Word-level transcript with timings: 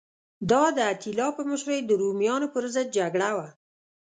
دا 0.51 0.63
د 0.77 0.79
اتیلا 0.91 1.27
په 1.37 1.41
مشرۍ 1.49 1.79
د 1.85 1.91
رومیانو 2.01 2.47
پرضد 2.55 2.87
جګړه 2.97 3.29
وه 3.37 3.47